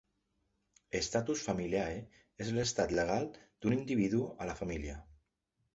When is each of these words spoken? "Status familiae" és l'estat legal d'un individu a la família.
"Status 1.07 1.43
familiae" 1.49 2.01
és 2.47 2.49
l'estat 2.57 2.97
legal 3.01 3.31
d'un 3.39 3.79
individu 3.79 4.25
a 4.47 4.51
la 4.53 4.59
família. 4.65 4.99